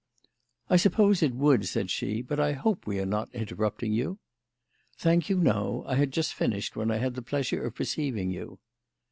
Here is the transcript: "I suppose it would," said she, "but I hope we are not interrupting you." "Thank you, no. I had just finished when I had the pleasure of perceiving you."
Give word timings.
"I 0.67 0.77
suppose 0.77 1.21
it 1.21 1.35
would," 1.35 1.67
said 1.67 1.91
she, 1.91 2.23
"but 2.23 2.39
I 2.39 2.53
hope 2.53 2.87
we 2.87 2.97
are 2.99 3.05
not 3.05 3.29
interrupting 3.35 3.93
you." 3.93 4.17
"Thank 4.97 5.29
you, 5.29 5.37
no. 5.37 5.83
I 5.85 5.93
had 5.93 6.11
just 6.11 6.33
finished 6.33 6.75
when 6.75 6.89
I 6.89 6.97
had 6.97 7.13
the 7.13 7.21
pleasure 7.21 7.63
of 7.63 7.75
perceiving 7.75 8.31
you." 8.31 8.57